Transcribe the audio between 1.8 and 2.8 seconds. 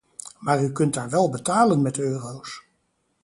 met euro’s.